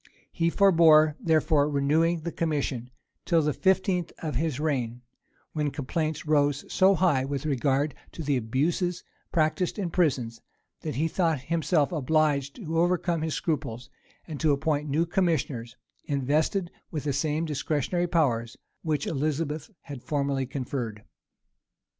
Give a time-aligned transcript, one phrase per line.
[0.31, 2.89] He forbore, therefore, renewing the commission,
[3.23, 5.03] till the fifteenth of his reign;
[5.53, 10.41] when complaints rose so high with regard to the abuses practised in prisons,
[10.79, 13.91] that he thought himself obliged to overcome his scruples,
[14.27, 20.47] and to appoint new commissioners, invested with the same discretionary powers which Elizabeth had formerly
[20.47, 21.03] conferred.